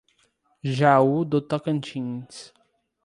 Jaú 0.65 1.23
do 1.25 1.39
Tocantins 1.39 2.51